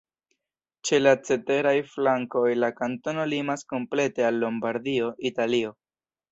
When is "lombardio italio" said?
4.47-5.79